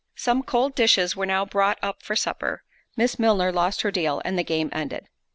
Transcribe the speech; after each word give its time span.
Some 0.15 0.41
cold 0.41 0.73
dishes 0.73 1.15
were 1.15 1.27
now 1.27 1.45
brought 1.45 1.77
up 1.83 2.01
for 2.01 2.15
supper—Miss 2.15 3.19
Milner 3.19 3.51
lost 3.51 3.81
her 3.81 3.91
deal, 3.91 4.19
and 4.25 4.35
the 4.35 4.43
game 4.43 4.69
ended. 4.73 5.05